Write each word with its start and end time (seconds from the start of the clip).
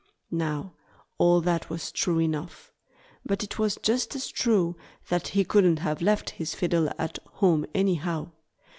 Now, 0.33 0.73
all 1.19 1.41
that 1.41 1.69
was 1.69 1.91
true 1.91 2.17
enough. 2.19 2.73
But 3.23 3.43
it 3.43 3.59
was 3.59 3.77
just 3.83 4.15
as 4.15 4.29
true 4.29 4.75
that 5.09 5.27
he 5.27 5.43
couldn't 5.43 5.77
have 5.77 6.01
left 6.01 6.31
his 6.31 6.55
fiddle 6.55 6.89
at 6.97 7.19
home 7.33 7.67
anyhow. 7.75 8.31